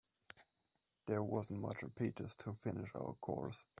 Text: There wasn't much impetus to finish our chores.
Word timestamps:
There 1.05 1.21
wasn't 1.21 1.59
much 1.61 1.83
impetus 1.83 2.33
to 2.37 2.53
finish 2.53 2.89
our 2.95 3.15
chores. 3.23 3.67